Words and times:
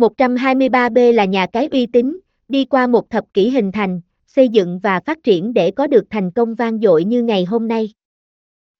123B 0.00 1.12
là 1.12 1.24
nhà 1.24 1.46
cái 1.46 1.68
uy 1.72 1.86
tín, 1.86 2.20
đi 2.48 2.64
qua 2.64 2.86
một 2.86 3.10
thập 3.10 3.24
kỷ 3.34 3.50
hình 3.50 3.72
thành, 3.72 4.00
xây 4.26 4.48
dựng 4.48 4.78
và 4.78 5.00
phát 5.00 5.18
triển 5.22 5.52
để 5.52 5.70
có 5.70 5.86
được 5.86 6.04
thành 6.10 6.30
công 6.30 6.54
vang 6.54 6.78
dội 6.80 7.04
như 7.04 7.22
ngày 7.22 7.44
hôm 7.44 7.68
nay. 7.68 7.92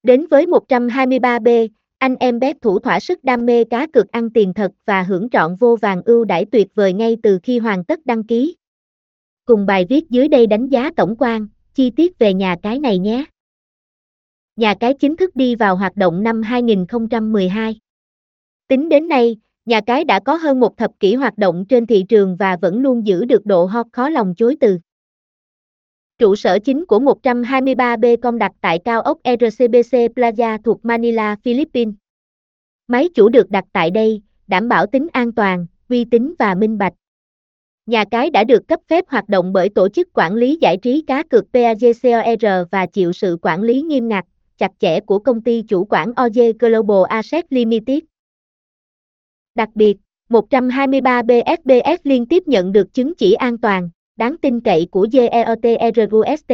Đến 0.03 0.27
với 0.27 0.47
123B, 0.47 1.69
anh 1.99 2.17
em 2.21 2.39
bet 2.39 2.57
thủ 2.63 2.79
thỏa 2.79 3.01
sức 3.01 3.25
đam 3.25 3.47
mê 3.47 3.65
cá 3.65 3.87
cược 3.87 4.11
ăn 4.11 4.31
tiền 4.31 4.55
thật 4.55 4.73
và 4.87 5.03
hưởng 5.03 5.29
trọn 5.31 5.57
vô 5.57 5.77
vàng 5.77 6.03
ưu 6.05 6.25
đãi 6.25 6.45
tuyệt 6.45 6.75
vời 6.75 6.93
ngay 6.93 7.17
từ 7.23 7.39
khi 7.43 7.59
hoàn 7.59 7.85
tất 7.85 8.07
đăng 8.07 8.25
ký. 8.25 8.57
Cùng 9.45 9.67
bài 9.67 9.87
viết 9.89 10.11
dưới 10.11 10.29
đây 10.29 10.47
đánh 10.47 10.69
giá 10.69 10.91
tổng 10.97 11.17
quan, 11.19 11.49
chi 11.75 11.91
tiết 11.91 12.19
về 12.19 12.35
nhà 12.35 12.57
cái 12.63 12.79
này 12.79 12.99
nhé. 12.99 13.25
Nhà 14.57 14.75
cái 14.81 14.95
chính 14.95 15.17
thức 15.17 15.37
đi 15.37 15.55
vào 15.55 15.77
hoạt 15.77 15.97
động 15.97 16.23
năm 16.23 16.43
2012. 16.43 17.77
Tính 18.69 18.89
đến 18.89 19.09
nay, 19.09 19.37
nhà 19.71 19.81
cái 19.81 20.05
đã 20.05 20.21
có 20.21 20.35
hơn 20.35 20.61
một 20.61 20.77
thập 20.77 20.91
kỷ 21.01 21.15
hoạt 21.15 21.39
động 21.39 21.65
trên 21.69 21.87
thị 21.87 22.05
trường 22.09 22.37
và 22.37 22.57
vẫn 22.57 22.83
luôn 22.83 23.07
giữ 23.07 23.25
được 23.25 23.47
độ 23.47 23.65
hot 23.65 23.87
khó 23.93 24.09
lòng 24.09 24.35
chối 24.37 24.57
từ. 24.61 24.79
Trụ 26.19 26.37
sở 26.37 26.59
chính 26.59 26.87
của 26.87 26.99
123B 26.99 28.17
công 28.23 28.39
đặt 28.39 28.53
tại 28.61 28.79
cao 28.85 29.01
ốc 29.01 29.19
RCBC 29.25 29.97
Plaza 30.17 30.59
thuộc 30.65 30.85
Manila, 30.85 31.37
Philippines. 31.45 31.95
Máy 32.89 33.09
chủ 33.15 33.29
được 33.29 33.51
đặt 33.51 33.65
tại 33.73 33.91
đây, 33.91 34.23
đảm 34.47 34.69
bảo 34.69 34.87
tính 34.87 35.07
an 35.13 35.33
toàn, 35.33 35.67
uy 35.89 36.05
tín 36.05 36.35
và 36.39 36.55
minh 36.55 36.79
bạch. 36.79 36.93
Nhà 37.87 38.05
cái 38.11 38.31
đã 38.31 38.45
được 38.45 38.69
cấp 38.69 38.81
phép 38.89 39.05
hoạt 39.09 39.29
động 39.29 39.53
bởi 39.53 39.69
Tổ 39.69 39.89
chức 39.89 40.09
Quản 40.13 40.35
lý 40.35 40.59
Giải 40.61 40.77
trí 40.77 41.03
Cá 41.07 41.23
cược 41.23 41.45
PAGCOR 41.53 42.69
và 42.71 42.87
chịu 42.87 43.13
sự 43.13 43.39
quản 43.43 43.63
lý 43.63 43.83
nghiêm 43.83 44.09
ngặt, 44.09 44.25
chặt 44.59 44.71
chẽ 44.79 45.01
của 45.01 45.19
công 45.19 45.43
ty 45.43 45.63
chủ 45.63 45.87
quản 45.91 46.13
OJ 46.13 46.53
Global 46.59 47.05
Asset 47.09 47.53
Limited. 47.53 48.10
Đặc 49.61 49.69
biệt, 49.75 49.97
123BSBS 50.29 51.97
liên 52.05 52.27
tiếp 52.27 52.43
nhận 52.47 52.73
được 52.73 52.95
chứng 52.95 53.15
chỉ 53.15 53.33
an 53.33 53.59
toàn, 53.59 53.91
đáng 54.17 54.37
tin 54.43 54.61
cậy 54.61 54.89
của 54.91 55.07
GEOTRUST. 55.13 56.53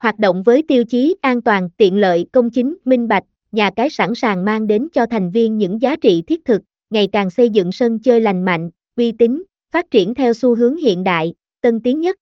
Hoạt 0.00 0.18
động 0.18 0.42
với 0.42 0.62
tiêu 0.68 0.84
chí 0.84 1.16
an 1.20 1.42
toàn, 1.42 1.68
tiện 1.76 1.96
lợi, 1.96 2.26
công 2.32 2.50
chính, 2.50 2.76
minh 2.84 3.08
bạch, 3.08 3.24
nhà 3.52 3.70
cái 3.76 3.90
sẵn 3.90 4.14
sàng 4.14 4.44
mang 4.44 4.66
đến 4.66 4.88
cho 4.92 5.06
thành 5.06 5.30
viên 5.30 5.58
những 5.58 5.82
giá 5.82 5.96
trị 5.96 6.22
thiết 6.22 6.44
thực, 6.44 6.62
ngày 6.90 7.08
càng 7.12 7.30
xây 7.30 7.50
dựng 7.50 7.72
sân 7.72 7.98
chơi 7.98 8.20
lành 8.20 8.44
mạnh, 8.44 8.70
uy 8.96 9.12
tín, 9.12 9.42
phát 9.72 9.90
triển 9.90 10.14
theo 10.14 10.34
xu 10.34 10.54
hướng 10.54 10.76
hiện 10.76 11.04
đại, 11.04 11.34
tân 11.60 11.80
tiến 11.80 12.00
nhất. 12.00 12.16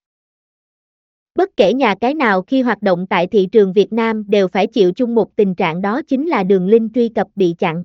Bất 1.35 1.51
kể 1.57 1.73
nhà 1.73 1.95
cái 2.01 2.15
nào 2.15 2.43
khi 2.43 2.63
hoạt 2.63 2.83
động 2.83 3.07
tại 3.07 3.27
thị 3.27 3.49
trường 3.53 3.73
Việt 3.73 3.93
Nam 3.93 4.25
đều 4.29 4.49
phải 4.49 4.67
chịu 4.67 4.93
chung 4.93 5.15
một 5.15 5.37
tình 5.37 5.55
trạng 5.55 5.83
đó 5.83 6.03
chính 6.03 6.27
là 6.27 6.43
đường 6.43 6.69
link 6.69 6.95
truy 6.95 7.09
cập 7.09 7.27
bị 7.37 7.55
chặn. 7.59 7.85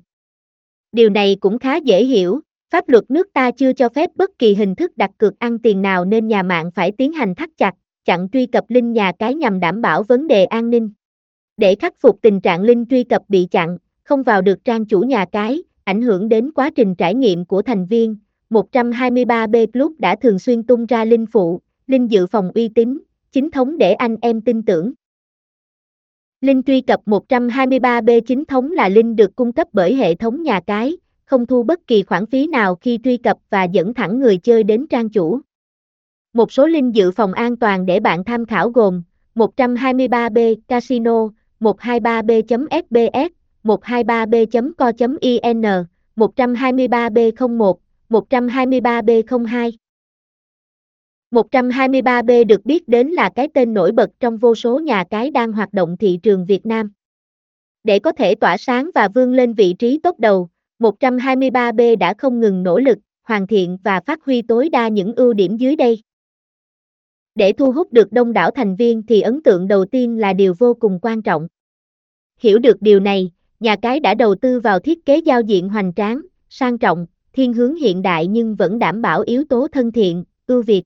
Điều 0.92 1.10
này 1.10 1.36
cũng 1.40 1.58
khá 1.58 1.76
dễ 1.76 2.04
hiểu, 2.04 2.40
pháp 2.70 2.88
luật 2.88 3.10
nước 3.10 3.32
ta 3.32 3.50
chưa 3.50 3.72
cho 3.72 3.88
phép 3.88 4.10
bất 4.16 4.38
kỳ 4.38 4.54
hình 4.54 4.74
thức 4.74 4.96
đặt 4.96 5.10
cược 5.18 5.38
ăn 5.38 5.58
tiền 5.58 5.82
nào 5.82 6.04
nên 6.04 6.28
nhà 6.28 6.42
mạng 6.42 6.70
phải 6.74 6.92
tiến 6.92 7.12
hành 7.12 7.34
thắt 7.34 7.50
chặt, 7.56 7.74
chặn 8.04 8.28
truy 8.32 8.46
cập 8.46 8.64
link 8.68 8.94
nhà 8.94 9.12
cái 9.18 9.34
nhằm 9.34 9.60
đảm 9.60 9.82
bảo 9.82 10.02
vấn 10.02 10.26
đề 10.26 10.44
an 10.44 10.70
ninh. 10.70 10.90
Để 11.56 11.74
khắc 11.74 11.94
phục 12.00 12.18
tình 12.22 12.40
trạng 12.40 12.62
link 12.62 12.90
truy 12.90 13.04
cập 13.04 13.22
bị 13.28 13.48
chặn, 13.50 13.78
không 14.04 14.22
vào 14.22 14.42
được 14.42 14.64
trang 14.64 14.86
chủ 14.86 15.00
nhà 15.00 15.24
cái, 15.32 15.62
ảnh 15.84 16.02
hưởng 16.02 16.28
đến 16.28 16.50
quá 16.52 16.70
trình 16.70 16.94
trải 16.94 17.14
nghiệm 17.14 17.44
của 17.44 17.62
thành 17.62 17.86
viên, 17.86 18.16
123B 18.50 19.66
Club 19.66 19.92
đã 19.98 20.16
thường 20.16 20.38
xuyên 20.38 20.62
tung 20.62 20.86
ra 20.86 21.04
linh 21.04 21.26
phụ, 21.26 21.60
linh 21.86 22.10
dự 22.10 22.26
phòng 22.26 22.50
uy 22.54 22.68
tín, 22.68 22.98
chính 23.32 23.50
thống 23.50 23.78
để 23.78 23.92
anh 23.92 24.16
em 24.22 24.40
tin 24.40 24.62
tưởng. 24.62 24.92
Linh 26.42 26.62
truy 26.62 26.80
cập 26.80 27.00
123B 27.06 28.20
chính 28.20 28.44
thống 28.44 28.72
là 28.72 28.88
linh 28.88 29.16
được 29.16 29.36
cung 29.36 29.52
cấp 29.52 29.68
bởi 29.72 29.94
hệ 29.94 30.14
thống 30.14 30.42
nhà 30.42 30.60
cái, 30.60 30.96
không 31.24 31.46
thu 31.46 31.62
bất 31.62 31.86
kỳ 31.86 32.02
khoản 32.02 32.26
phí 32.26 32.46
nào 32.46 32.74
khi 32.74 32.98
truy 33.04 33.16
cập 33.16 33.36
và 33.50 33.64
dẫn 33.64 33.94
thẳng 33.94 34.20
người 34.20 34.38
chơi 34.38 34.64
đến 34.64 34.86
trang 34.86 35.08
chủ. 35.08 35.40
Một 36.32 36.52
số 36.52 36.66
link 36.66 36.94
dự 36.94 37.10
phòng 37.10 37.32
an 37.32 37.56
toàn 37.56 37.86
để 37.86 38.00
bạn 38.00 38.24
tham 38.24 38.46
khảo 38.46 38.70
gồm 38.70 39.02
123B 39.34 40.56
Casino, 40.68 41.28
123B.fbs, 41.60 43.28
123B.co.in, 43.64 45.62
123B01, 46.16 47.74
123B02. 48.10 49.72
123B 51.32 52.46
được 52.46 52.66
biết 52.66 52.88
đến 52.88 53.08
là 53.08 53.28
cái 53.28 53.48
tên 53.54 53.74
nổi 53.74 53.92
bật 53.92 54.10
trong 54.20 54.36
vô 54.36 54.54
số 54.54 54.78
nhà 54.78 55.04
cái 55.10 55.30
đang 55.30 55.52
hoạt 55.52 55.72
động 55.72 55.96
thị 55.96 56.18
trường 56.22 56.46
Việt 56.46 56.66
Nam. 56.66 56.92
Để 57.84 57.98
có 57.98 58.12
thể 58.12 58.34
tỏa 58.34 58.56
sáng 58.56 58.90
và 58.94 59.08
vươn 59.08 59.32
lên 59.34 59.54
vị 59.54 59.74
trí 59.78 59.98
tốt 60.02 60.18
đầu, 60.18 60.48
123B 60.78 61.98
đã 61.98 62.14
không 62.18 62.40
ngừng 62.40 62.62
nỗ 62.62 62.78
lực, 62.78 62.98
hoàn 63.22 63.46
thiện 63.46 63.78
và 63.84 64.00
phát 64.00 64.24
huy 64.24 64.42
tối 64.42 64.68
đa 64.68 64.88
những 64.88 65.14
ưu 65.14 65.32
điểm 65.32 65.56
dưới 65.56 65.76
đây. 65.76 66.02
Để 67.34 67.52
thu 67.52 67.72
hút 67.72 67.92
được 67.92 68.12
đông 68.12 68.32
đảo 68.32 68.50
thành 68.50 68.76
viên 68.76 69.02
thì 69.06 69.20
ấn 69.20 69.42
tượng 69.42 69.68
đầu 69.68 69.84
tiên 69.84 70.18
là 70.18 70.32
điều 70.32 70.54
vô 70.58 70.74
cùng 70.74 70.98
quan 71.02 71.22
trọng. 71.22 71.48
Hiểu 72.40 72.58
được 72.58 72.82
điều 72.82 73.00
này, 73.00 73.30
nhà 73.60 73.76
cái 73.76 74.00
đã 74.00 74.14
đầu 74.14 74.34
tư 74.34 74.60
vào 74.60 74.78
thiết 74.78 75.06
kế 75.06 75.18
giao 75.18 75.40
diện 75.40 75.68
hoành 75.68 75.92
tráng, 75.96 76.20
sang 76.48 76.78
trọng, 76.78 77.06
thiên 77.32 77.52
hướng 77.52 77.74
hiện 77.74 78.02
đại 78.02 78.26
nhưng 78.26 78.54
vẫn 78.54 78.78
đảm 78.78 79.02
bảo 79.02 79.22
yếu 79.26 79.44
tố 79.44 79.68
thân 79.72 79.92
thiện, 79.92 80.24
ưu 80.46 80.62
việt. 80.62 80.82